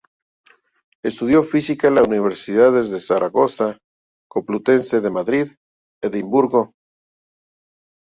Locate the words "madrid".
5.11-5.45